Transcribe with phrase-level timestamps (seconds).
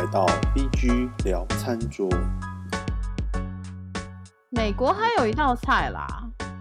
[0.00, 2.08] 来到 BG 聊餐桌。
[4.48, 6.06] 美国还有一道菜啦，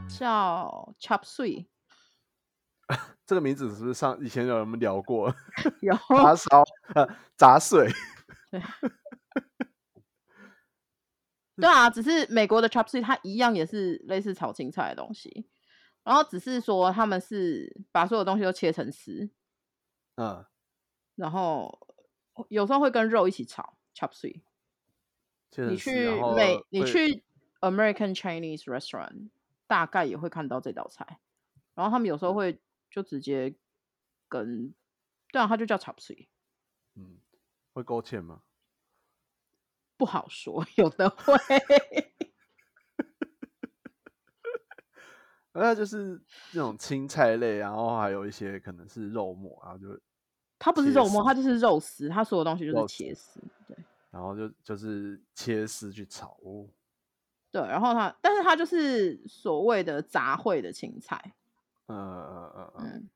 [0.09, 1.65] 叫 chop suey，
[3.25, 5.33] 这个名字是不是上以前有人们聊过？
[5.79, 5.95] 有。
[6.17, 6.63] 炸烧、
[6.93, 7.07] 呃
[7.37, 7.89] 炸碎，
[11.55, 15.47] 对啊，只是美国的 chop suey 它一样也是类似炒青菜的东西，
[16.03, 19.31] 然后只是说他们是把所有东西都切成丝，
[20.15, 20.45] 嗯，
[21.15, 21.87] 然后
[22.49, 24.41] 有时候会跟肉一起炒 chop suey。
[25.51, 27.23] 切成丝你去美，你去
[27.59, 29.29] American Chinese restaurant
[29.67, 31.19] 大概也会看到这道菜，
[31.73, 33.55] 然后他们有时候会就直接
[34.27, 34.73] 跟，
[35.31, 36.27] 对啊，它就叫 chop suey，
[36.95, 37.19] 嗯
[37.73, 38.43] 会勾芡吗？
[39.97, 41.33] 不好说，有的会。
[45.51, 49.99] 那就是这种青菜类，然后还有一些可能是肉末，然后就
[50.59, 53.75] 它不是肉末，它就是肉丝，它所有东西就是切丝，对
[54.11, 56.37] 然后就就是切丝去炒。
[56.43, 56.67] 哦
[57.51, 61.33] 对，然后它，但是它就是所谓的杂烩的青菜，
[61.87, 63.09] 嗯嗯嗯嗯，嗯，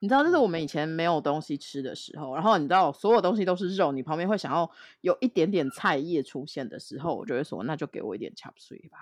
[0.00, 4.68] 你知道，这是我们以前没有东西吃的时候，然后你知道所有东西都是肉，你旁边会想要
[5.02, 8.98] 有一点点菜叶出现的时候，我就会说，那就给我一点 chop suey 吧。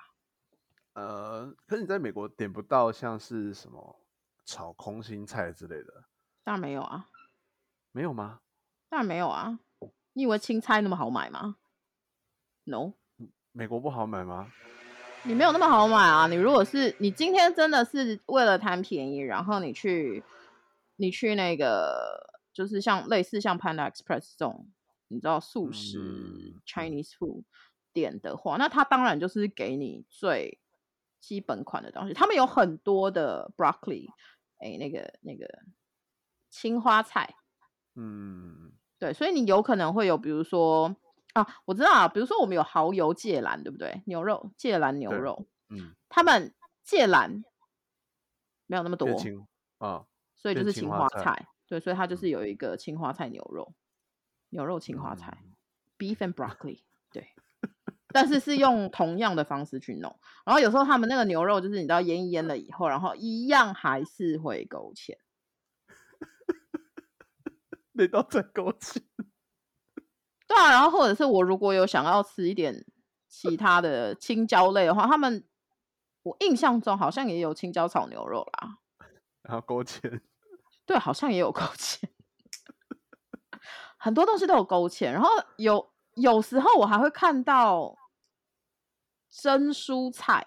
[0.93, 3.99] 呃，可是你在美国点不到像是什么
[4.45, 6.05] 炒空心菜之类的，
[6.49, 7.07] 当然没有啊，
[7.93, 8.41] 没有吗？
[8.89, 9.59] 当然没有啊。
[10.15, 11.57] 你以为青菜那么好买吗
[12.65, 12.95] ？No，
[13.53, 14.51] 美国不好买吗？
[15.25, 16.27] 你没有那么好买啊。
[16.27, 20.25] 你如果是你今天真的是为了贪便宜，然后你去
[20.97, 24.71] 你去那个就是像类似像 Panda Express 这种，
[25.09, 27.45] 你知道素食、嗯 Chinese food
[27.93, 30.59] 店的话，那它当然就是给你最
[31.21, 32.15] 基本款的东西。
[32.15, 34.07] 他们有很多的 broccoli，
[34.61, 35.47] 哎，那个那个
[36.51, 37.35] 青花菜，
[37.95, 40.97] 嗯，对，所以你有可能会有，比如说
[41.35, 44.03] 啊，我知道啊，比如说我们有蚝油芥蓝，对不对？
[44.07, 46.55] 牛肉芥蓝牛肉，嗯，他们
[46.85, 47.43] 芥蓝
[48.67, 49.47] 没有那么多，青
[49.79, 52.29] 啊，所以就是青青花菜花菜，对，所以它就是。
[52.29, 53.75] 有一个青花菜牛肉，
[54.51, 55.55] 牛肉青花菜、嗯。
[55.99, 57.29] beef and broccoli，对，
[58.13, 65.17] 但是是用同样的方式去弄，然后有时候他们那个牛肉就是你知道腌一腌了以后，然后一样还是会勾芡。
[67.99, 69.03] 那道再勾芡。
[70.47, 72.87] 对啊，然后或者是我如果有想要吃一点
[73.29, 75.47] 其他的青椒类的话，他们
[76.23, 78.79] 我印象中好像也有青椒炒牛肉啦。
[79.43, 80.23] 然后勾芡，
[80.87, 82.03] 对，好像也有勾芡，
[83.99, 85.11] 很多东西都有勾芡。
[85.11, 87.97] 然后有有时候我还会看到
[89.31, 90.45] 蒸蔬菜，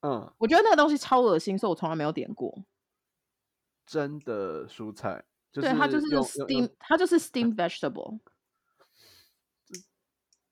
[0.00, 2.64] 嗯，我觉得那个东西超恶心，所以我从来没有点过。
[3.86, 8.18] 真的蔬菜，就对，它就是 steam，它就是 steam vegetable，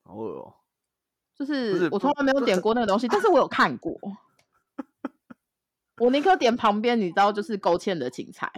[0.02, 0.54] 好恶哦、
[1.34, 3.98] 就是是我从来没有点过那个东西，但是我有看过。
[5.98, 8.50] 我宁可点旁边，你知道，就是勾芡的芹菜。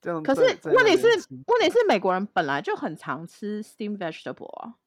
[0.00, 1.06] 这样可是问题是
[1.46, 4.83] 问题是美国人本来就很常吃 steam vegetable 啊，是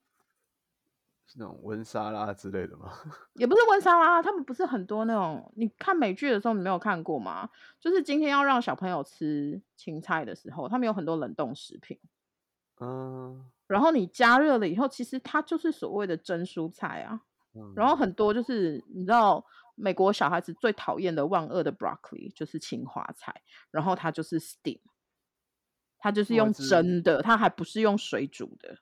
[1.36, 2.92] 那种温莎拉之类的吗？
[3.36, 7.50] 也不是温莎拉，他们不是很多那种，你看美剧的时候你没有看过吗？
[7.80, 12.00] 就是今天要让小朋友吃青菜的时候，他们有很多冷冻食品，
[12.80, 17.22] 嗯，然后你加热了以后，其实它就是所谓的蒸蔬菜啊。
[17.76, 23.34] 然后很多就是你知道，美国小孩子最讨厌的万恶的 broccoli 就是青花菜，
[23.72, 24.80] 然后它就是 steam，
[25.98, 28.78] 它就是用蒸的，它还不是用水煮的。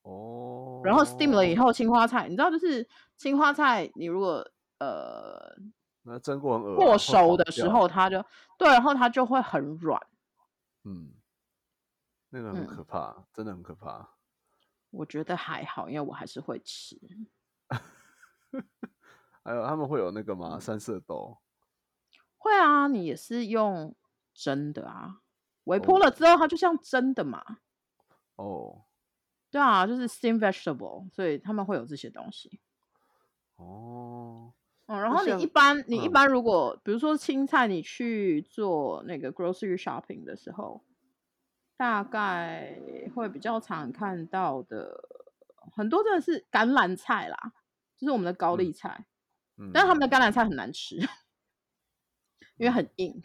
[0.00, 4.46] 哦，然后 steam 了以后，青花菜，你知道就是青花菜，你如果
[4.78, 5.54] 呃
[6.02, 8.24] 那蒸过很恶、啊，过熟的时，候，它就
[8.58, 10.00] 对，然后它就会很软。
[10.84, 11.12] 嗯，
[12.30, 14.08] 那个很嗯可怕，真的很可怕。
[14.90, 16.98] 我觉得还好，因为我还是会吃。
[19.44, 20.58] 还有他们会有那个吗？
[20.58, 21.38] 三色豆，
[22.38, 23.94] 会啊，你也是用
[24.32, 25.20] 蒸的啊，
[25.64, 27.42] 微波哦了之后，它就像蒸的嘛。
[28.36, 28.84] 哦
[29.50, 32.60] 对啊，就是 steam vegetable，所以他们会有这些东西。
[33.56, 34.52] 哦，
[34.86, 40.84] 嗯，然那后你一般你一嗯般如果比如说青菜，你去做那个 grocery shopping 的时候，
[41.76, 42.78] 大概
[43.14, 45.00] 会比较常看到的
[45.74, 47.52] 很多真的是橄榄菜啦，
[47.96, 49.06] 就是我们的高丽菜，
[49.56, 50.96] 嗯，但是他们的橄榄菜很难吃，
[52.56, 53.22] 因为嗯很硬，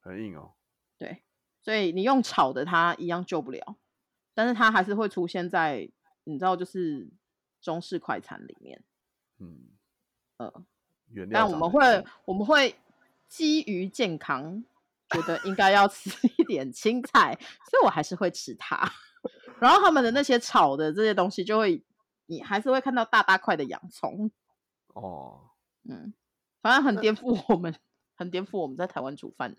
[0.00, 0.54] 很硬哦。
[0.98, 1.22] 对，
[1.60, 3.76] 所以你用炒的它一样救不了，
[4.34, 5.90] 但是它还是会出现在
[6.24, 7.08] 你知道就是
[7.60, 8.82] 中式快餐里面，
[9.38, 9.70] 嗯，
[10.38, 10.64] 呃，
[11.08, 12.74] 原料但我们会我们会
[13.28, 14.64] 基于健康
[15.10, 17.38] 觉得应该要吃一点青菜，
[17.70, 18.90] 所以我还是会吃它。
[19.58, 21.84] 然后他们的那些炒的这些东西，就会
[22.26, 24.30] 你还是会看到大大块的洋葱。
[24.94, 25.50] 哦，
[25.84, 26.14] 嗯，
[26.62, 27.74] 反正很颠覆我们，
[28.16, 29.56] 很颠覆我们在台湾煮饭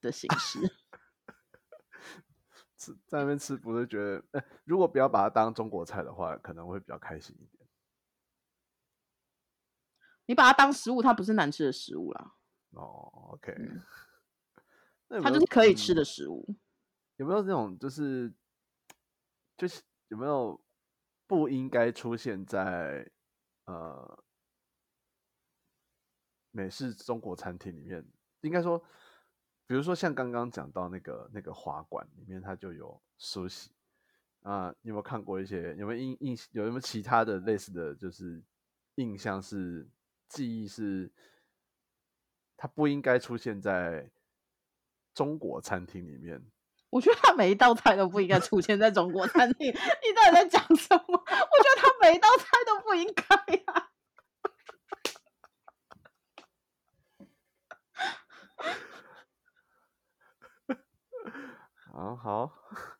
[0.00, 0.58] 的形式。
[2.86, 7.68] 吃在那边吃，不是觉得，哎，如果不要把它当中国菜的话，可能会比较开心一点。
[10.26, 12.34] 你把它当食物，它不是难吃的食物啦。
[12.70, 13.54] 哦，OK，
[15.08, 16.56] 它就是可以吃的食物。
[17.16, 18.32] 有没有这种，就是
[19.56, 20.60] 就是有没有
[21.26, 23.10] 不应该出现在
[23.64, 24.24] 呃
[26.50, 28.06] 美式中国餐厅里面？
[28.42, 28.82] 应该说。
[29.66, 33.70] 比如说像刚刚讲到那个那个滑馆里面，它就有梳洗
[34.42, 35.74] 啊，你有没有看过一些？
[35.76, 38.42] 有没有印印有没有其他的类似的就是
[38.94, 39.88] 印象是
[40.28, 41.10] 记忆是
[42.56, 44.08] 它不应该出现在
[45.14, 46.40] 中国餐厅里面？
[46.90, 49.66] 我觉得它每一道菜都不应该出现在中国餐厅。
[49.74, 49.74] 你
[50.14, 51.04] 到底在讲什么？
[51.10, 53.85] 我觉得它每一道菜都不应该呀。
[61.96, 62.50] 好，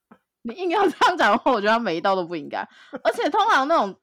[0.43, 2.67] 你硬要这样讲的话，我觉得每一道都不应该。
[3.05, 3.95] 而且通常那种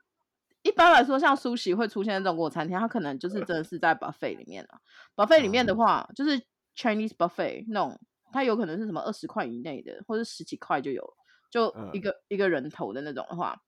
[0.61, 4.79] 一般来说，像苏西会出现在中国餐厅，它可能就是真的是在 buffet 里面了。
[5.15, 6.39] buffet 里面的话，就是
[6.77, 7.99] Chinese buffet 那种，
[8.31, 11.13] 它有可能是什么二十块以内的，或者十几块就有，
[11.49, 13.61] 就一个一个人头的那种的话，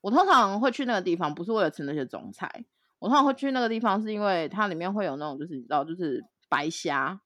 [0.00, 2.64] 我通常会去那个地方，不是为了吃那些中菜，
[2.98, 7.20] 我通常会去那个地方是因为它里面会有那种就是你知道，就是白虾。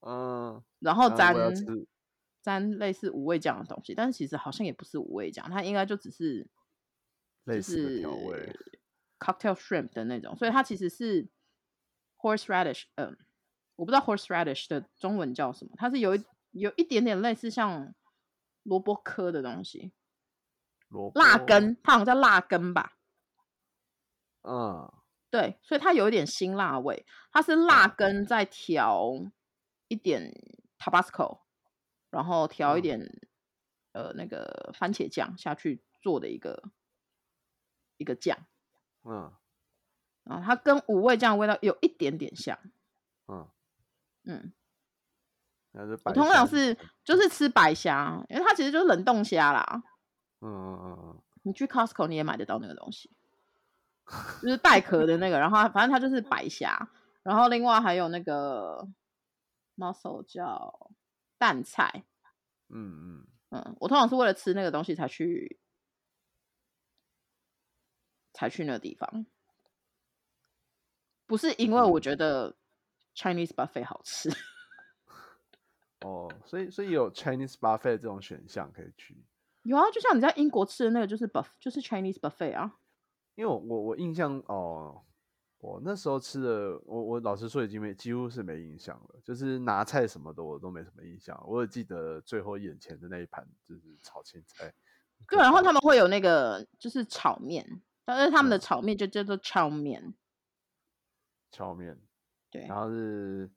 [0.00, 1.34] 嗯，然后沾
[2.42, 6.48] 沾类似五味酱的东西，但是其实好像也不是五味酱，它应该就只是
[7.44, 8.56] 类似调味
[9.18, 11.28] cocktail shrimp 的那种，所以它其实是
[12.16, 13.14] horseradish，嗯，
[13.76, 17.94] 我不知道 horseradish 的中文叫什么，它是有一有一点点类似像
[18.62, 19.92] 萝卜科的东西，
[20.88, 22.96] 萝辣根，它好像叫辣根吧，
[24.40, 24.90] 嗯，
[25.28, 29.12] 对，所以它有一点辛辣味，它是辣根在调。
[29.90, 30.32] 一点
[30.78, 31.40] Tabasco，
[32.10, 33.00] 然后调一点
[33.90, 36.70] 呃那个番茄酱下去做的一个
[37.96, 38.38] 一个酱，
[39.02, 39.34] 嗯，
[40.24, 42.56] 啊，它跟五味酱味道有一点点像，
[43.26, 43.50] 嗯。
[44.24, 44.52] 嗯，
[46.04, 49.82] 我通常是就是吃白虾，因为它其实就是冷冻虾啦，
[50.40, 53.10] 嗯嗯嗯嗯，你去 Costco 你也买得到那个东西，
[54.42, 56.90] 就是带壳的那个，然后反正它就是白虾，
[57.22, 58.86] 然后另外还有那个。
[59.80, 60.92] Muscle 叫
[61.38, 62.04] 蛋菜，
[62.68, 65.58] 嗯嗯嗯，我通常是为了吃那个东西才去，
[68.32, 69.26] 才去那个地方，
[71.26, 72.56] 不是因为我觉得
[73.16, 74.30] Chinese buffet 好吃。
[76.04, 79.24] 哦，所以所以有 Chinese buffet 这种选项可以去。
[79.62, 82.78] 有啊，就像你在英国吃的那个就是 buff，就是 Chinese buffet 啊。
[83.34, 85.04] 因为我我我印象哦。
[85.60, 91.38] 我那时候吃的，我我老实说已经没几乎是没印象了，就是拿菜什么的我都没什么印象。
[91.46, 94.72] 我只记得最后眼前的那一盘就是炒青菜。
[95.28, 100.14] 对，然后他们会有那个就是炒面，但是他们的炒面就叫做炒面。
[101.52, 102.00] 炒面。
[102.50, 102.66] 对。
[102.66, 103.50] 然后是。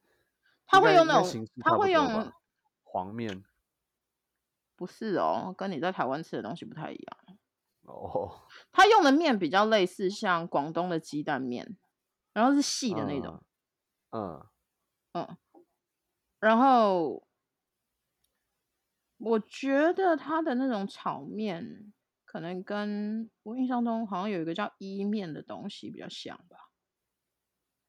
[0.67, 2.33] 他会用那种，他会用
[2.83, 3.45] 黄面。
[4.75, 7.17] 不是哦，跟你在台湾吃的东西不太一样。
[7.83, 8.41] 哦。
[8.74, 11.77] 他用的面比较类似像广东的鸡蛋面。
[12.34, 13.44] 然后是细的那种，
[14.10, 14.46] 嗯
[15.13, 15.38] 嗯，
[16.40, 17.28] 然后
[19.18, 21.94] 我觉得它的那种炒面，
[22.25, 26.72] 可能跟我印象中好像有一个叫伊面的东西比较像吧。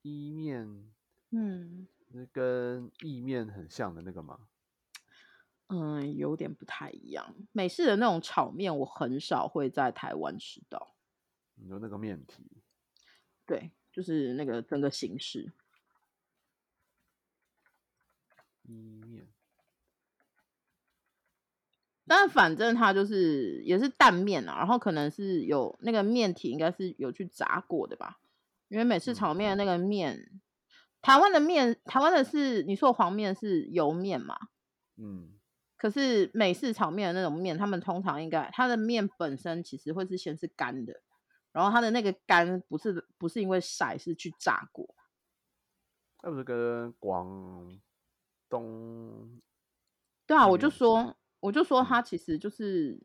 [0.02, 0.92] 伊面，
[1.30, 4.48] 嗯，是跟意面很像的那个吗？
[5.68, 7.34] 嗯，有点不太一样。
[7.52, 10.94] 美式的那种炒面，我很少会在台湾吃到。
[11.54, 12.62] 你说那个面皮？
[13.46, 13.72] 对。
[13.94, 15.52] 就是那个整个形式，
[18.64, 18.72] 意
[19.06, 19.28] 面，
[22.08, 28.18] 但反正它就是也是蛋面啊，然后可能是有那个面体应该是有去炸过的吧，
[28.66, 30.40] 因为美式炒面那个面，
[31.00, 34.36] 台湾的面，台湾的是你说黄面是油面嘛，
[34.96, 35.38] 嗯，
[35.76, 41.00] 可是美式炒面的那种面，他们通常应该它的面本身其实会是先是干的。
[41.54, 44.92] 然后它的那个干不是不是因为晒，是去炸过。
[46.20, 47.80] 那不是跟广
[48.48, 49.40] 东？
[50.26, 53.00] 对啊，我就说我就说它其实就是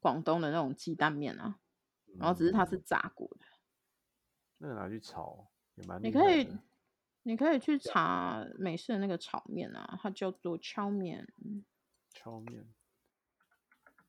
[0.00, 1.58] 广东的那种鸡蛋面啊，
[2.18, 3.46] 然后只是它是炸过的。
[4.58, 6.00] 那个拿去炒也蛮……
[6.00, 6.46] 你可以
[7.24, 11.26] 你可以去查美式的那个炒面啊，它叫做敲面。
[12.10, 12.64] 敲面，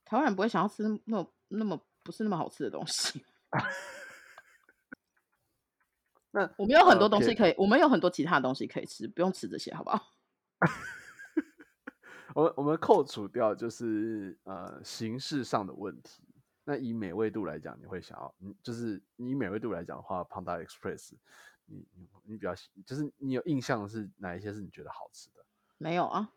[0.05, 3.25] 台湾人不会想要吃那么那么不是那么好吃的东西。
[6.31, 10.13] 那我们有很多东西可以，我们有很多其他的东西可以吃，不用吃这些，好不好？
[12.33, 16.23] 我们我们扣除掉就是呃形式上的问题。
[16.65, 21.11] 那以美味度来讲，你会想要，嗯就是以美味度来讲的话，Panda Express，
[21.65, 25.45] 你你你比较喜，就是你有印象是哪一些是你觉得好吃的？
[25.77, 26.31] 没有啊，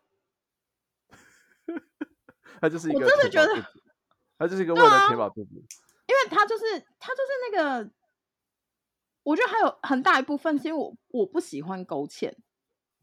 [2.61, 3.83] 它就是一我个真的觉得填饱肚子，
[4.37, 5.63] 它就是一个为了填饱肚子。
[6.27, 6.63] 因为它就是
[6.99, 7.89] 他就是那个，
[9.23, 12.33] 我觉得还有很大一部分是因为我我不喜欢勾芡，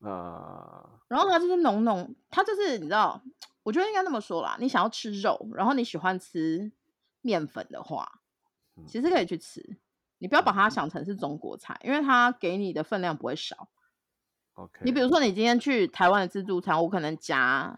[0.01, 3.23] 啊、然后它就是浓浓，他就是你知道，
[3.63, 6.71] 我觉得应该那么说啦，你想要吃肉，然后你喜欢吃
[7.23, 8.21] 面粉的话，
[8.77, 9.79] 嗯其实可以去吃，
[10.19, 13.69] 你不要把它想成是中国菜，因为它给你的分量不会少。
[14.55, 17.77] o k 你比如说，你今天去台湾的自助餐，我可能夹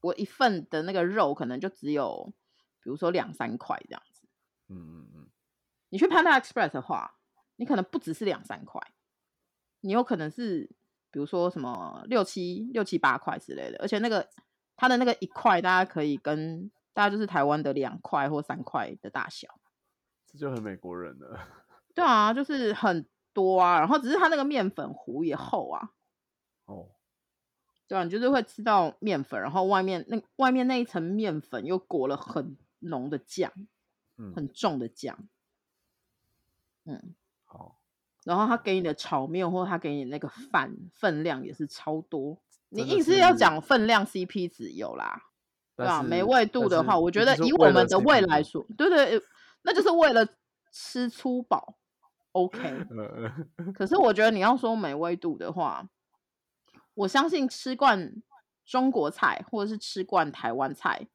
[0.00, 2.32] 我一份的那个肉，可能就只有
[2.86, 4.28] 比如说两三块这样子。
[4.68, 5.28] 嗯嗯嗯，
[5.88, 7.16] 你去 Panda Express 的话，
[7.56, 8.80] 你可能不只是两三块，
[9.80, 10.70] 你有可能是
[11.10, 14.28] 比如说什么六七六七八块之类的，而且那个
[14.76, 19.48] 它的那个一块，大家可以跟大家就是台湾的两块或三块的大小。
[20.26, 21.40] 这就很美国人了。
[21.92, 25.90] 对啊，就是很多啊，然后只是它那个面粉糊也厚啊。
[26.66, 26.88] 哦，
[27.88, 33.52] 对啊，你就是会吃到面粉，然后外面那外面那一层面粉又裹了很浓的酱，
[34.16, 35.28] 嗯，很重的酱，
[36.84, 37.14] 嗯，
[37.44, 37.78] 好，
[38.24, 45.22] 然后他给你的炒面或者他给你那个饭分量也是超多，你硬是要讲分量 CP 值有啦，
[45.76, 49.22] 对啊，但是美味度的话，我觉得以我们的胃来说，对对，
[49.62, 50.26] 那就是为了
[50.70, 51.76] 吃粗饱
[52.32, 52.58] ，OK。
[52.58, 55.88] 呃，可是我觉得你要说美味度的话，
[56.94, 58.22] 我相信吃惯
[58.64, 61.08] 中国菜或者是吃惯台湾菜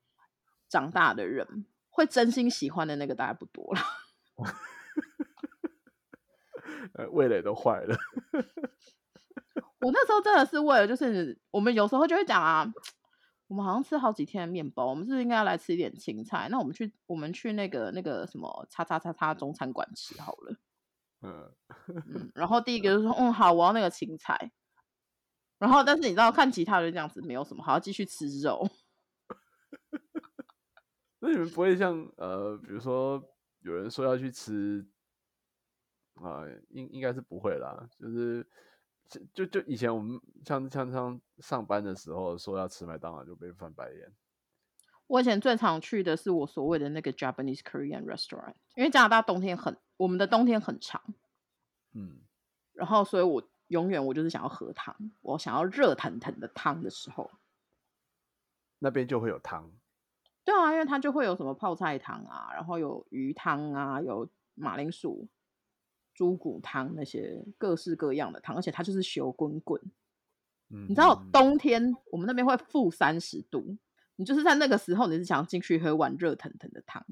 [0.72, 3.82] 长大的人，会真心喜欢的那个大概不多了。
[6.94, 7.98] 呃，味蕾都坏了。
[9.82, 12.66] 我那时候真的是为了，就是我们有时候就会讲啊，
[13.48, 16.48] 我们好像吃好几天的面包，我们是不是应该要来吃一点青菜？
[16.50, 20.56] 那我们去我们去那个那个什么叉叉叉叉中餐馆吃好了。
[21.22, 21.52] 嗯，
[21.88, 24.54] 嗯，然后第一个就说，嗯，好，我要那个青菜。
[25.60, 28.68] 然后，但是你知道，看其他人这样子没有什么，好要继续吃肉。
[31.32, 33.24] 那你们不会像呃，比如说
[33.62, 34.86] 有人说要去吃，
[36.16, 37.88] 啊、应应该是不会啦。
[37.98, 38.46] 就是
[39.08, 44.14] 就就就以前我们像像像上班的时候说要吃麦当劳就被翻白眼。
[45.08, 51.02] 我以前最常去的是我所谓的那个 Japanese Korean restaurant，因为加拿大冬天很，我们的冬天很长，
[51.94, 52.20] 嗯，
[52.74, 57.32] 然后所以我永远我就是想要喝汤，我想要热腾腾的汤的时候，
[58.80, 59.72] 那边就会有汤。
[60.44, 65.28] 对啊，因为它就会有什么泡菜汤啊，然后有鱼汤啊，有马铃薯、
[66.14, 69.80] 猪骨汤那些各式各样的汤，而且它就是油滚滚。
[70.70, 73.78] 嗯，你知道嗯冬天我们那边会负三十度，
[74.16, 77.06] 你就是在那个时候你是想要进去喝碗热腾腾的汤，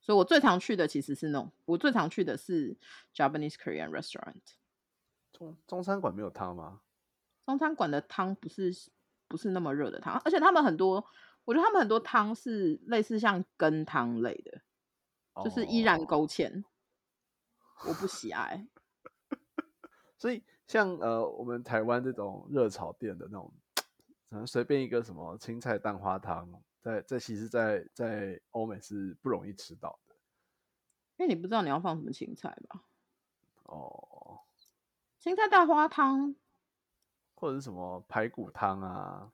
[0.00, 2.76] 所以我最常去的其实是那种，我最常去的是
[3.14, 4.42] Japanese Korean restaurant。
[5.32, 6.80] 中中餐馆没有汤吗？
[7.46, 8.72] 中餐馆的汤不是
[9.26, 11.04] 不是那么热的汤，而且他们很多，
[11.44, 14.62] 我觉得他们很多汤是类似像羹汤类的，
[15.44, 16.64] 就是依然哦勾芡，
[17.86, 18.66] 我不喜爱。
[20.18, 23.52] 所以像呃我们台湾这种热炒店的那种，
[24.28, 26.48] 可能随便一个什么青菜蛋花汤，
[26.80, 30.14] 在在其实在，在欧美是不容易吃到的。
[31.16, 32.84] 因为你不知道你要放什么青菜吧？
[33.64, 34.40] 哦，
[35.18, 36.34] 青菜蛋花汤
[37.34, 39.32] 或者是什么排骨汤啊，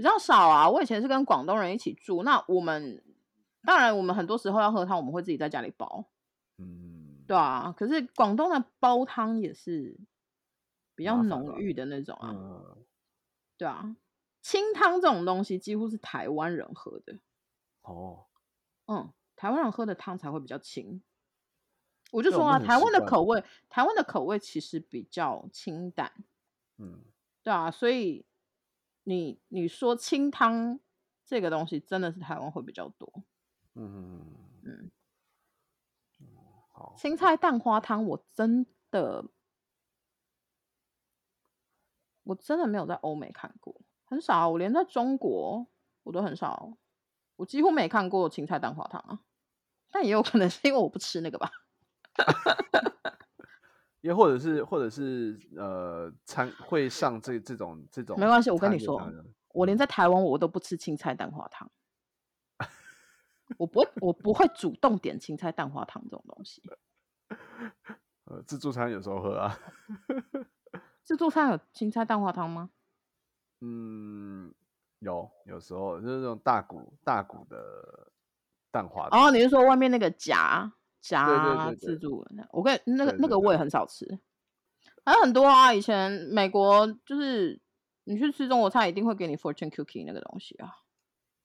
[0.00, 0.68] 比较少啊。
[0.68, 3.04] 我以前是跟广东人一起住，那我们
[3.64, 6.06] 当然我们很多时候要喝汤，我们会自己在家里煲，
[6.56, 7.74] 嗯，对啊。
[7.76, 9.98] 可是广东的煲汤也是
[10.94, 12.76] 比较浓郁的那种啊，嗯，
[13.58, 13.94] 对啊。
[14.40, 17.18] 清汤这种东西几乎是台湾人喝的，
[17.82, 18.24] 哦，
[18.86, 21.02] 嗯，台湾人喝的汤才会比较清。
[22.10, 26.10] 我就说啊，台湾的口味，台湾的口味其实比较清淡，
[26.78, 27.04] 嗯，
[27.42, 28.24] 对啊，所以
[29.04, 30.78] 你你说清汤
[31.24, 33.24] 这个东西真的是台湾会比较多。
[33.74, 34.24] 嗯，
[34.62, 34.90] 嗯，
[36.72, 39.24] 好，青菜蛋花汤我真的
[42.24, 45.66] 我真的没有在欧美看过，很少啊，我连在中国
[46.02, 46.76] 我都很少，
[47.36, 49.20] 我几乎没看过青菜蛋花汤啊。
[49.90, 51.50] 但也有可能是因为我不吃那个吧。
[54.00, 59.00] 也或者是或者是呃餐会上这这种这种没关系，我跟你说
[59.52, 61.70] 我连在台湾我都不吃青菜蛋花汤，
[63.58, 66.62] 我不会 我不会主动点青菜蛋花汤这种东西。
[68.24, 69.58] 呃自助餐有时候喝啊，
[71.04, 72.70] 自助餐有青菜蛋花汤吗？
[73.60, 74.54] 嗯，
[75.00, 78.12] 有有时候就是那种大骨大骨的
[78.70, 82.24] 蛋花汤，哦，你是说外面那个夹对夹对对自助？
[82.52, 84.06] 我跟那个那个我也很少吃，
[85.04, 85.72] 还有很多啊。
[85.72, 87.60] 以前美国就是
[88.04, 90.70] 你去吃中国菜，一定会给你 fortune cookie 那个东西啊。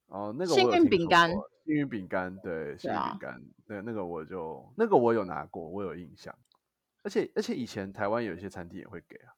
[0.08, 6.36] 哦，那个幸运饼干幸运饼干，对，幸运啊饼干，对，那个我就那个我有拿过，我有印象。
[7.04, 9.34] 而且而且以前台湾有一些餐厅也会给啊，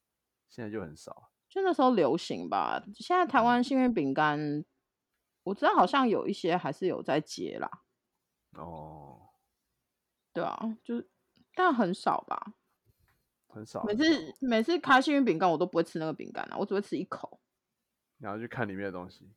[0.50, 1.31] 现在就很少。
[1.50, 2.83] 就那时候流行吧。
[2.95, 4.65] 现在台湾幸运饼干，
[5.43, 7.69] 我知道好像有一些还是有在接啦，
[8.57, 9.26] 哦，
[10.38, 11.10] 对啊，就是
[11.56, 12.53] 但很少吧。
[13.48, 13.84] 很少。
[13.86, 14.03] 每次
[14.39, 17.39] 每次开幸运饼干，我都不会吃那个饼干啊，我只会吃一口。
[18.20, 19.32] 然后去看里面的东西，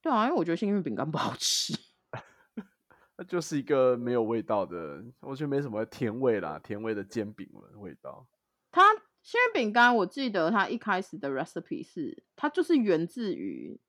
[0.00, 1.72] 对啊，因为我觉得幸运饼干不好吃。
[3.18, 8.28] 那就是一个没有味道的，我觉得没什么甜味啦，甜味的煎饼的味道。
[8.70, 8.92] 它
[9.22, 13.80] 幸运饼干，我记得它一开始的 recipe 是它就是源自于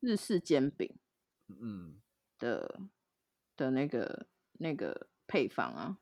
[0.00, 0.92] 日式煎饼
[1.48, 2.00] 嗯，
[2.38, 2.80] 的
[3.56, 5.96] 的那个那个配方啊。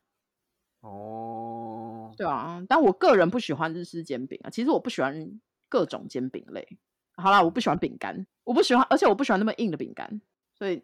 [0.81, 4.49] 哦，对啊，但我个人不喜欢日式煎饼啊。
[4.49, 6.67] 其实我不喜欢各种煎饼类。
[7.15, 10.21] 好啦，我不喜欢饼干，我不喜欢，而且我不喜欢那么硬的饼干，
[10.53, 10.81] 所以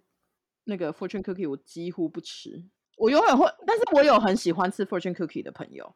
[0.65, 2.61] 那个 fortune cookie 我几乎不吃。
[2.97, 5.95] 我永远会，但是我有很喜欢吃 fortune cookie 的朋友，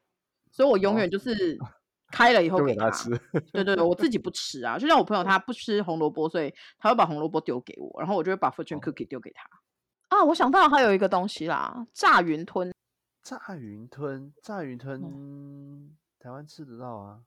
[0.50, 1.58] 所以我永哦远就是
[2.10, 3.10] 开了以 后就给给他吃。
[3.51, 4.79] 对对对，我自己不吃啊。
[4.79, 9.44] 就像我朋友他不吃红萝卜，所以他会把红萝卜丢给我，然后我就会把 fortune 哦 cookie 丢给他。
[10.10, 12.74] 啊，我想到还有一个东西啦，炸云吞。
[13.22, 17.24] 炸云吞，炸云吞，台湾吃得到啊。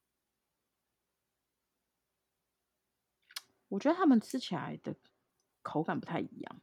[3.69, 4.95] 我觉得他们吃起来的
[5.63, 6.61] 口感不太一样。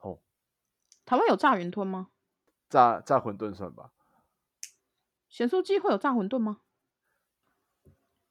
[0.00, 0.20] 哦，
[1.06, 2.10] 台湾有炸云吞吗？
[2.68, 3.92] 炸炸馄饨算吧，
[5.28, 6.60] 咸酥鸡会有炸馄饨吗？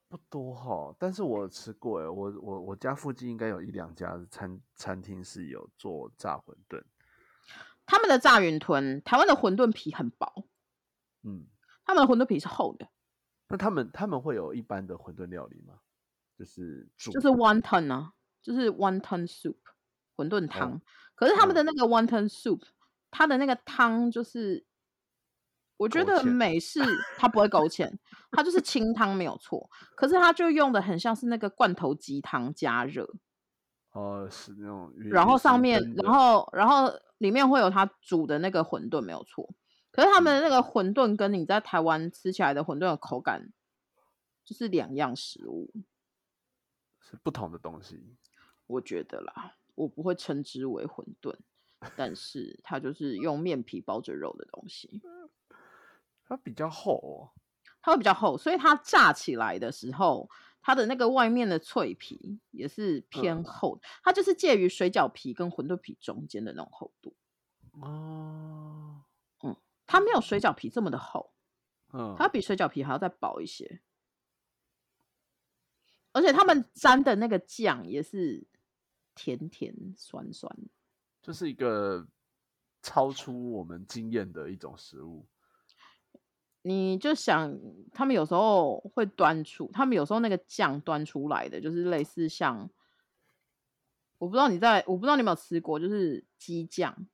[0.10, 6.84] 不多哈，但是我吃过哎，我我我家附近应该有一两家餐餐厅是有做炸馄饨。
[7.86, 10.48] 他们的炸云吞，台湾的馄饨皮很薄，
[11.24, 11.46] 嗯，
[11.86, 12.88] 他们的馄饨皮是厚的，
[13.48, 15.80] 那他们他们会有一般的馄饨料理吗？
[16.38, 19.58] 就是煮就是 wonton 啊，就是 wonton soup
[20.16, 20.82] 馄饨汤。
[21.16, 22.62] 可是他们嗯的那个 wonton soup，
[23.12, 24.66] 它的那个汤就是，
[25.80, 26.82] 我觉得美式
[27.18, 27.90] 它不会勾芡，
[28.32, 29.70] 它就是清汤没有错。
[29.96, 33.08] 可是它就用的很像是那个罐头鸡汤加热，
[33.94, 39.56] 呃是那种，然后上面然后然后里面会有它煮的那个馄饨没有错。
[39.92, 43.52] 可是他们的那个馄饨跟你在台湾吃起来的馄饨的口感
[44.44, 45.72] 就是两样食物，
[47.00, 48.18] 是不同的东西。
[48.68, 51.36] 我觉得啦，我不会称之为馄饨，
[51.96, 55.02] 但是它就是用面皮包着肉的东西，
[56.30, 57.34] 它比较厚哦，
[57.82, 60.30] 它会比较厚，所以它炸起来的时候，
[60.62, 63.44] 它的那个外面的脆皮也是偏嗯。
[63.44, 67.16] 厚，它就是介于水饺皮跟馄饨皮中间的那种厚度，
[67.82, 69.04] 哦，
[69.42, 69.56] 嗯
[69.88, 71.34] 它没有水饺皮这么的厚，
[71.94, 73.82] 嗯，它比水饺皮还要再薄一些，
[76.12, 78.46] 而且他们沾的那个酱也是
[79.16, 80.70] 甜甜酸酸的。
[81.24, 82.08] 就是一个
[82.84, 85.26] 超出我们经验的一种食物。
[86.62, 87.58] 你就想，
[87.94, 92.70] 他们有时候会端出，他们有时候那个酱端出来的，就是类似像，
[94.18, 97.08] 我不知道你在，我不知道你有没有吃过，就是鸡酱，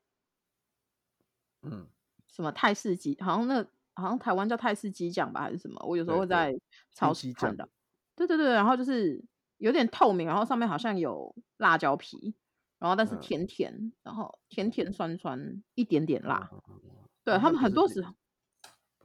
[1.62, 1.88] 嗯，
[2.28, 5.80] 什么泰式鸡，好像那好像台湾叫泰式鸡酱吧，还是什么？
[5.88, 6.54] 我有时候会在
[6.94, 7.68] 超市看到。
[8.16, 9.24] 对对对，然后就是
[9.58, 12.34] 有点透明，然后上面好像有辣椒皮，
[12.80, 16.50] 然后但是嗯甜甜，然后甜甜酸酸，一点点辣。
[17.24, 18.14] 对他们很多时候，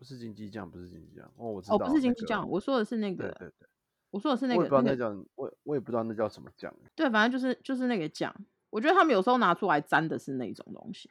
[0.00, 3.68] 不是金鸡酱，不是金鸡酱哦，我知哦，道，不是金那个鸡酱，我说的是那个，对对对，
[4.08, 6.74] 我说的是那我个那个也不知道那叫，我我也不知道那叫什么酱。
[6.96, 8.34] 对，反正就是就是那个酱，
[8.70, 11.10] 我觉得他们有时候拿出来沾的是那种东西，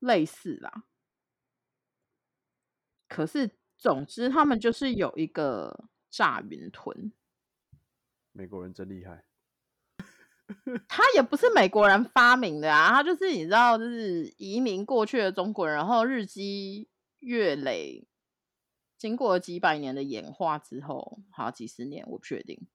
[0.00, 0.82] 类似啦。
[3.08, 7.12] 可是总之，他们就是有一个炸云吞，
[8.32, 9.24] 美国人真厉害，
[10.88, 16.88] 他也不是美国人发明的啊，他就是你知道，就是移民过去的中国人，然后日积
[17.22, 18.06] 月累，
[18.98, 22.66] 经过了几百年的演化之后，好几十年我不确定，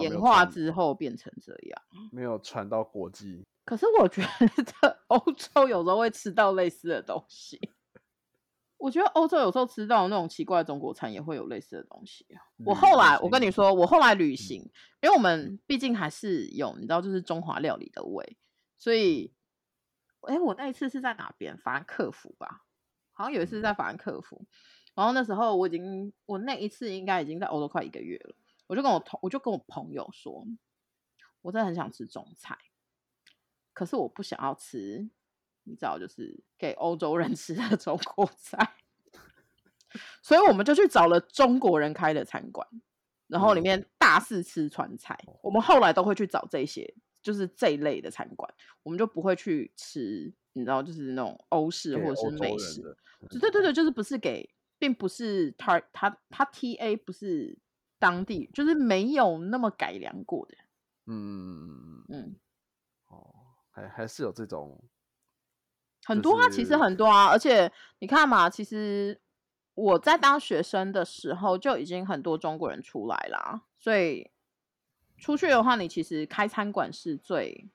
[0.00, 1.82] 演化之后变成这样。
[2.10, 3.44] 没有传到国际。
[3.64, 4.22] 可是我觉
[4.80, 7.60] 得欧洲有时候会吃到类似的东西。
[8.76, 12.42] 我觉得欧洲有时候吃到那种奇怪的中国餐也会有类似的东西啊。
[12.66, 14.60] 我后来我跟你说，我后来旅行，
[15.00, 18.36] 因为我们毕竟还是有你知道，就是中华料理的味，
[18.76, 19.32] 所以，
[20.22, 21.56] 哎，我那一次是在哪边？
[21.56, 22.64] 法兰克福吧，
[23.12, 24.44] 好像有一次在法兰克福。
[24.94, 28.34] 然后那时候我已经，我那一次应该已经在欧洲快一个月了。
[28.66, 30.46] 我就跟我同，我就跟我朋友说，
[31.42, 32.58] 我真的很想吃中菜，
[33.72, 35.08] 可是我不想要吃。
[35.64, 38.74] 你知道，就是给欧洲人 吃的中国菜，
[40.20, 42.66] 所以我们就去找了中国人开的餐馆，
[43.28, 45.16] 然后里面大肆吃川菜。
[45.40, 52.82] 我们后来都会去找这些，就是这一类的餐馆，我们就不会去吃，你知道，就是那种欧式或者是美式。
[53.30, 57.56] 对对对，就是不是给，并不是他他他 T A 不是
[58.00, 60.56] 当地，就是没有那么改良过的。
[61.06, 62.36] 嗯嗯嗯嗯，
[63.06, 63.32] 哦，
[63.70, 64.82] 还还是有这种。
[66.04, 69.20] 很多啊，其实很多啊，而且你看嘛，其实
[69.74, 74.28] 我在当学生的时候就已经很多中国人出来啦，所以
[75.22, 77.70] 出去的话，你其实开餐馆是最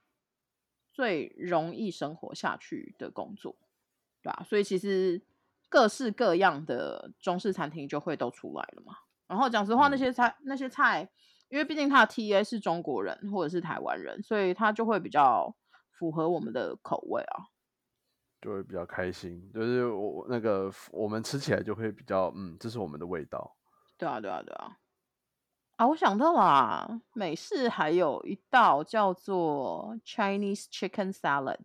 [0.92, 3.56] 最容易生活下去的工作，
[4.22, 4.44] 对吧？
[4.44, 5.22] 所以其实
[5.70, 8.98] 各式各样的中式餐厅就会都出来了嘛。
[9.28, 11.10] 然后讲实话，那些菜那些菜，
[11.48, 15.56] 因为毕竟他的 T A 是中国人或者是台湾人，所以他就会比较
[15.92, 17.48] 符合我们的口味啊。
[18.42, 23.56] 就会比较开心，就是我那个我们吃起来就会比较嗯，这是我们的味道。
[23.98, 24.78] 对啊，对啊，对啊。
[25.78, 31.60] 啊，我想到啦，美式还有一道叫做 Chinese Chicken Salad，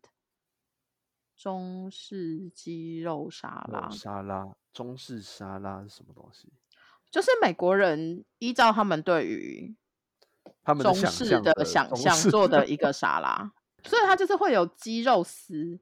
[1.35, 3.89] 中式鸡肉沙拉。
[3.89, 6.53] 沙拉，中式沙拉是什么东西？
[7.11, 9.75] 就是美国人依照他们对于
[10.63, 13.53] 他们中式的想象做的一个 沙拉，
[13.85, 15.81] 所以它就是会有鸡肉丝。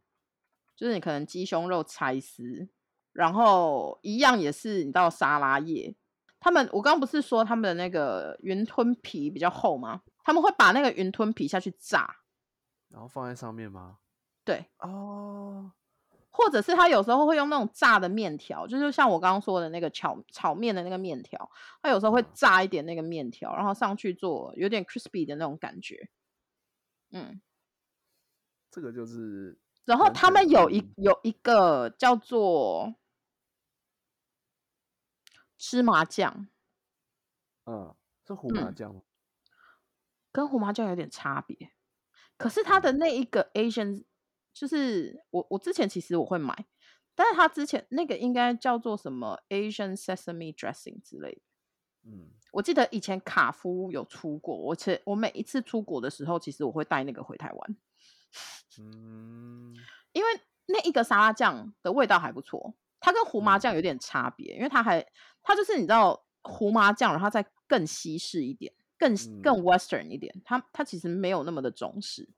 [0.77, 2.69] 就是你可能鸡胸肉拆丝，
[3.13, 5.95] 然后一样也是你到沙拉叶，
[6.41, 10.01] 他们我刚刚不是说他们的那个云吞皮比较厚吗？
[10.25, 12.17] 他们会把那个云吞皮下去炸，
[12.89, 13.99] 然后放在上面吗？
[14.45, 15.71] 对哦，
[16.31, 21.51] 或者是他有时候会用那种炸的面条，就是像我刚刚说的那个炒炒面的那个面条，
[21.83, 26.09] 他有时候会炸一点那个面条，然后上去做有点 crispy 的那种感觉。
[27.13, 27.41] 嗯，
[28.71, 29.59] 这个就是。
[29.85, 32.95] 然后他们有一有一个叫做
[35.61, 36.49] 芝麻酱，
[37.67, 37.95] 嗯，
[38.27, 39.03] 是胡麻酱吗？
[40.33, 41.73] 跟胡麻酱有点差别，
[42.39, 44.05] 可是它的那一个 Asian，
[44.55, 46.67] 就是我我之前其实我会买，
[47.15, 51.43] 但是它之前那个应该叫做什么 Asian Sesame Dressing 之类的，
[52.05, 57.77] 嗯，我记得以前卡夫有出过，而且我每一次出国的时候，其实我会带那个回台湾。
[58.79, 59.75] 嗯，
[60.13, 65.05] 因为那一个沙拉酱的味道还不错，它跟胡麻酱有点差别，因为它还
[65.43, 72.29] 它就是你知道胡麻酱，然后再更西式一点，更更 western 一点，它它其实没有那么的中式，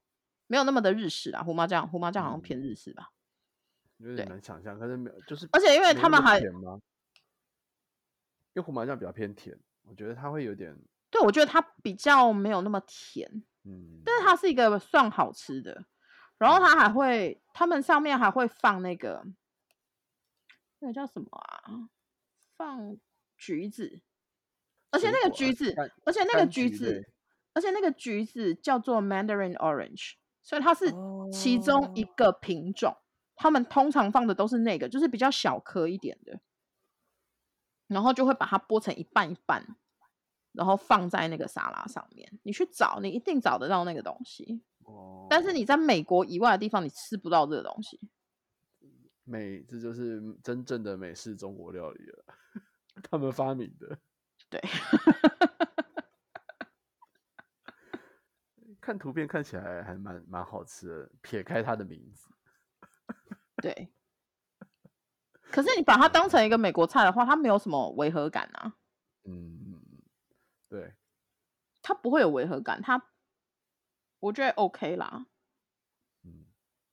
[0.47, 1.43] 没有那么的日式啊。
[1.43, 3.11] 胡麻酱胡麻酱好像偏日式吧，
[3.99, 6.81] 有点难想象，可是没有就是，而且因为他们还甜吗？
[8.55, 10.77] 因为胡麻酱比较偏甜，我觉得它会有点，
[11.11, 13.43] 对我觉得它比较没有那么甜。
[13.65, 15.85] 嗯，但是它是一个算好吃的，
[16.37, 19.25] 然后它还会，他们上面还会放那个，
[20.81, 21.89] 那个叫什么啊？
[22.63, 22.97] 放
[23.37, 24.01] 橘子，
[24.91, 27.05] 而且那个橘子，而且那个橘子，
[27.55, 30.87] 而且那个橘子叫做 Mandarin Orange，所以它是
[31.33, 32.97] 其中一个品种。
[33.35, 36.39] 他们通常放的都是那个，就是比较小颗一点的，
[37.89, 39.77] 然后就会把它剥成一半一半。
[40.55, 44.61] 然后放在那个沙拉上面，你去找，你一定找得到那个东西。
[44.85, 45.27] 哦。
[45.31, 47.99] 但是你在美国以外的地方，你吃不到这个东西。
[49.25, 52.25] 美，这就是真正的美式中国料理了，
[53.11, 53.99] 他们发明的。
[54.51, 54.61] 对。
[58.81, 62.29] 看图片看起来还蛮蛮好吃的，撇开它的名字。
[63.63, 63.93] 对。
[65.51, 68.75] 可是你把它当成一个美国菜的话，它没有什么违和感啊。
[69.25, 69.81] 嗯。
[70.69, 70.95] 对，
[71.83, 73.01] 它不会有违和感，它
[74.21, 75.27] 我觉得 OK 啦。
[76.25, 76.47] 嗯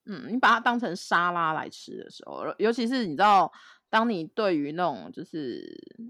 [0.06, 3.52] 嗯，你把它当成沙拉来吃的时候，尤其是你知道，
[3.90, 6.08] 当你对于那种就是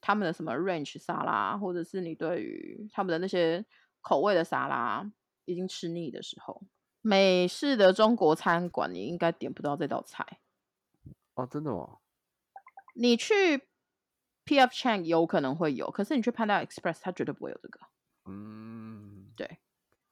[0.00, 3.64] 他们的什么 range 沙拉，或者是你对于他们的那些
[4.00, 5.10] 口味的沙拉
[5.44, 6.62] 已经吃腻的时候，
[7.02, 10.24] 美式的中国餐馆你应该点不到这道菜。
[11.34, 11.98] 哦，真的吗？
[12.94, 13.62] 你去。
[14.48, 14.60] P.
[14.60, 14.72] F.
[14.72, 17.80] Chang 有可能会有，可是你去 Panda Express，它绝对不会有这个。
[18.26, 19.58] 嗯，对。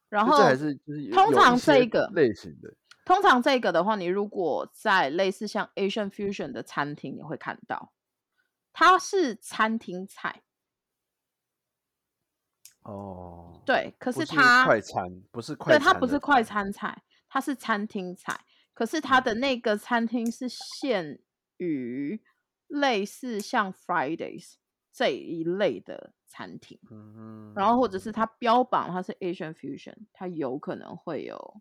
[0.08, 7.92] 然后还是就是通常这一个类型的，通常这个的话，你如果在类似像 Asian Fusion 的餐厅，你会看到，
[8.72, 10.42] 它是餐厅菜。
[12.82, 18.44] 哦，对，可是它快餐不是快餐，对，它不是快餐菜，它是餐厅菜。
[18.74, 21.20] 可是它的那个餐厅是限
[21.58, 22.20] 于
[22.66, 24.54] 类似像 Fridays
[24.92, 31.60] 这一类的餐厅，嗯，然后或者是它标榜它是 Asian Fusion，它有可能会有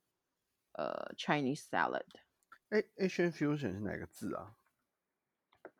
[0.74, 2.06] 呃 Chinese salad。
[2.70, 4.56] 哎，Asian Fusion 是哪个字啊？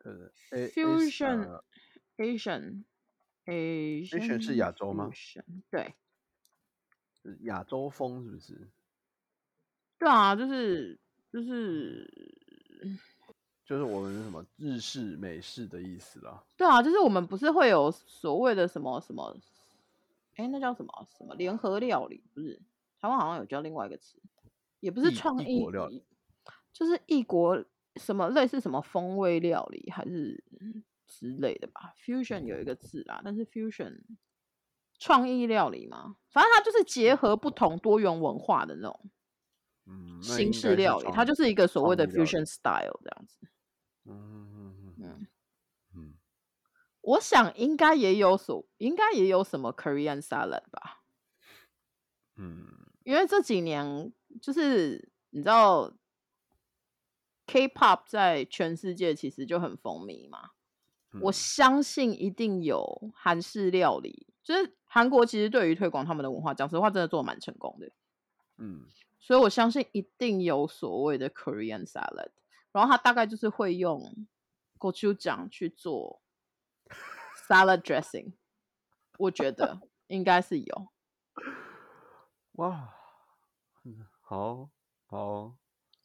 [0.04, 0.30] 呃
[0.70, 1.62] ，Fusion
[2.16, 2.84] Asian。
[3.46, 5.10] Asian 是亚洲吗？
[5.70, 5.94] 对，
[7.40, 8.70] 亚洲风是不是？
[9.98, 10.98] 对啊，就是
[11.30, 12.10] 就是
[13.66, 16.42] 就是我们什么日式美式的意思啦。
[16.56, 19.36] 对啊，就是我们不是会有所谓的什么什么？
[20.36, 22.24] 哎，那叫什么什么联合料理？
[22.32, 22.58] 不是，
[22.98, 24.18] 台湾好像有叫另外一个词，
[24.84, 26.04] 也不是创意料理，
[26.72, 27.64] 就是异国
[27.96, 30.44] 什么类似什么风味料理还是？
[31.06, 34.00] 之类的吧，fusion 有一个字啦，但是 fusion
[34.98, 39.10] 创意料理嘛，反正它就是结合不同多元文化的那种，
[39.86, 43.38] 嗯，形式料理，它就是一个所谓的 fusion style 这样子。
[44.06, 44.94] 嗯嗯嗯。
[44.98, 45.26] 嗯
[45.94, 46.14] 嗯，
[47.02, 51.04] 我想应该也有所，应该也有什么 Korean salad 吧。
[52.36, 52.66] 嗯，
[53.04, 55.92] 因为这几年就是你知道
[57.46, 60.50] ，K-pop 在全世界其实就很风靡嘛。
[61.20, 67.88] 我相信一定有韩式料理，就是韩国其实对于推广他们的文化，讲实话真的做的蛮成功的。
[68.56, 68.84] 嗯，
[69.20, 72.30] 所以我相信一定有所谓的 Korean salad，
[72.72, 74.26] 然后他大概就是会用
[74.76, 76.20] gochujang 去做
[77.48, 78.32] salad dressing，
[79.18, 80.88] 我觉得应该是有。
[82.54, 82.92] 哇，
[84.24, 84.70] 好
[85.06, 85.54] 好。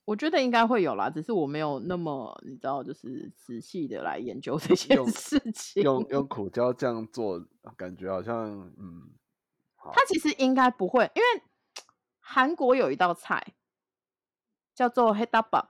[0.05, 5.83] 我觉得应该会有啦，只是我没有那么你知道，就是仔细的来研究这件事情。
[5.83, 7.39] 用用苦椒酱做，
[7.77, 9.11] 感觉好像嗯，
[9.93, 11.43] 它其实应该不会，因为
[12.19, 13.53] 韩国有一道菜
[14.73, 15.67] 叫做 e b a b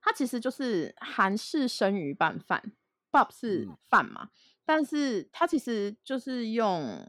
[0.00, 2.72] 它其实就是韩式生鱼拌饭
[3.10, 4.30] ，bab 是饭嘛，
[4.64, 7.06] 但是它其实就是用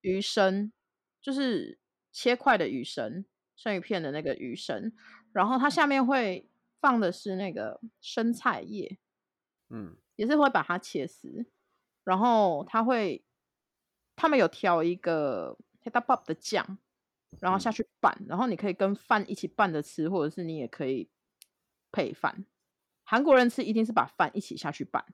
[0.00, 0.72] 鱼生，
[1.20, 1.78] 就是
[2.14, 3.26] 切块的鱼神。
[3.56, 4.92] 生鱼片的那个鱼神，
[5.30, 6.50] 然后它下面会
[6.80, 8.98] 放的是那个生菜叶，
[9.70, 11.46] 嗯，也是会把它切丝，
[12.02, 13.24] 然后它会
[14.16, 16.78] 他们有调一个 h e d a b o b 的酱，
[17.38, 21.08] 然后下去拌，然后你可以跟饭一起拌着吃，或者是你也可以
[21.92, 22.44] 配饭。
[23.04, 25.04] 韩国人吃一定是把饭一起下去拌，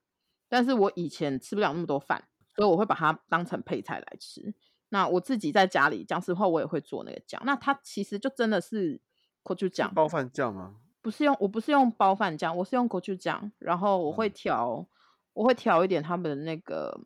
[0.48, 4.54] 但是我以前吃不了那么多饭，所以我会把它当成配菜来吃。
[4.90, 7.40] 那我自己在家里讲实话，我也会做那个酱。
[7.44, 9.00] 那它其实就真的是
[9.42, 10.76] 过去酱，包饭酱吗？
[11.00, 13.50] 不是用，我不是用包饭酱，我是用过去酱。
[13.58, 14.86] 然后我会调，
[15.32, 17.00] 我会调一点他们的那个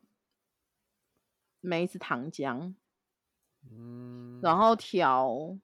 [1.61, 2.73] 梅子糖浆，
[3.71, 5.57] 嗯，然后调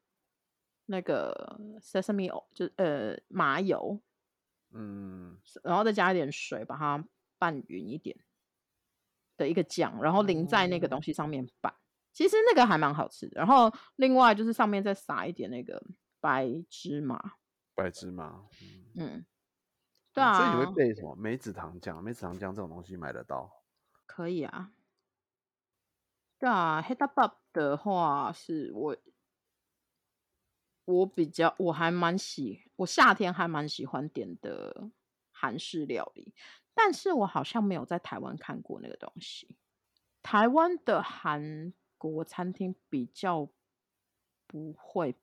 [0.86, 3.99] 那个 sesame 就呃麻油，
[4.69, 7.03] 嗯，然后再加一点水，把它
[7.39, 8.15] 拌匀一点
[9.38, 11.73] 的一个酱，然后淋在那个东西上面拌。
[12.13, 15.82] 其实那个还蛮好吃的，然后另外就是上面再撒一点那个
[16.19, 17.36] 白芝麻，
[17.74, 18.45] 白芝麻，
[18.95, 19.26] 嗯，
[20.13, 22.02] 对啊，所以你会备什么梅子糖浆？
[22.02, 23.63] 梅子糖浆这种东西买得到？
[24.06, 24.74] 可以啊，
[26.38, 28.97] 对啊，Head Up 的话是我
[30.84, 34.91] 我比较我还蛮喜，我夏天还蛮喜欢点的
[35.32, 36.34] 韩式料理，
[36.74, 39.58] 但是我好像没有在台湾看过那个东西，
[40.21, 41.74] 台湾的韩。
[42.10, 43.48] 国餐厅比较
[44.48, 45.16] 不会，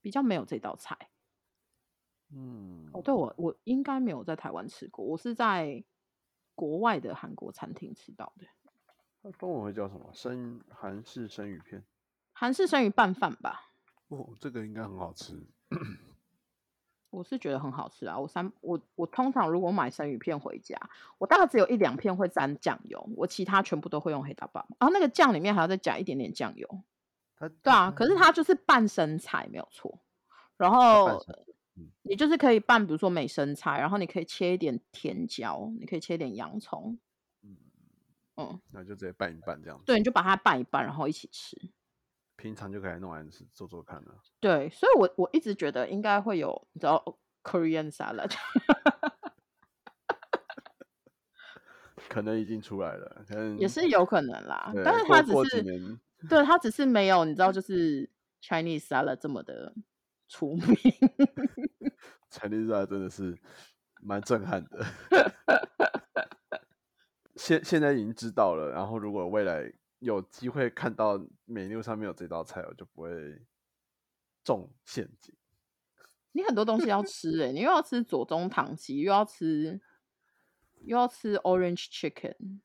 [0.00, 1.10] 比较没有这道菜。
[2.30, 5.84] 嗯，哦，对我我应该没有在台湾吃过，我是在
[6.56, 8.48] 国外的韩国餐厅吃到的。
[9.22, 10.10] 那中文会叫什么？
[10.12, 11.84] 生韩式生鱼片？
[12.32, 13.70] 韩式生鱼拌饭吧？
[14.08, 15.46] 哦，这个应该很好吃。
[17.16, 18.18] 我是觉得很好吃啊！
[18.18, 20.78] 我三我我通常如果买生鱼片回家，
[21.16, 24.62] 我大概只有一两片会沾酱油，我其他全部都会用黑大棒。
[24.78, 26.68] 然后那个酱里面还要再加一点点酱油。
[27.62, 29.98] 对啊，可是它就是拌生菜没有错。
[30.58, 31.24] 然后
[32.02, 36.98] 你就是可以拌，比如说美生菜，然后你可以切一点甜椒，你可以切一点洋葱。
[37.42, 37.56] 嗯
[38.36, 39.80] 嗯，那就直接拌一拌这样。
[39.86, 41.56] 对，你就把它拌一拌，然后一起吃。
[42.36, 44.14] 平常就可以弄来吃做做看了。
[44.40, 47.02] 对，所以我我一直觉得应该会有，你知道
[47.42, 48.32] ，Korean salad，
[52.08, 54.70] 可能已经出来了，可能也是有可能啦。
[54.84, 55.64] 但是它只是，
[56.28, 58.08] 对，它只是没有，你知道，就是
[58.42, 59.74] Chinese salad 这么的
[60.28, 60.64] 出名。
[62.30, 63.36] Chinese salad 真的是
[64.02, 64.84] 蛮震撼的。
[67.36, 73.10] 现现在已经知道了，然后如果未来有机会看到美妞上面有这道菜，我就不会
[74.44, 75.34] 中陷阱。
[76.32, 79.80] 你很多东西要吃哎，你又要吃左宗棠鸡，又要吃
[80.82, 82.60] 又要吃 orange chicken，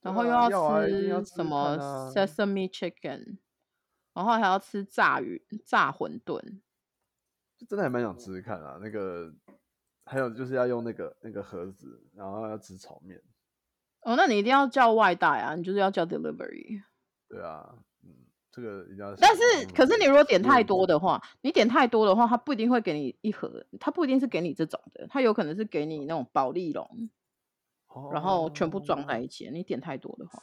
[0.00, 0.50] 然后又要
[1.22, 1.76] 吃什么
[2.12, 3.38] sesame chicken，
[4.12, 6.60] 然后还要吃炸鱼炸馄饨，
[7.56, 8.80] 就真的还蛮想吃吃看啊。
[8.82, 9.32] 那个
[10.04, 13.22] 还有就是要用那个那个盒子，然后要吃炒面。
[14.02, 15.54] 哦，那你一定要叫外带啊！
[15.54, 16.82] 你就是要叫 delivery。
[17.28, 17.68] 对啊，
[18.02, 18.10] 嗯，
[18.50, 19.14] 这个一定要。
[19.16, 19.42] 但是，
[19.74, 27.10] 可是你如果点太多的话，你点太多的话，他不一定会给你一盒，他不一定是给你这种的，他有可能是给你那种保利龙，
[28.12, 29.50] 然后全部装在一起。
[29.52, 30.42] 你点太多的话，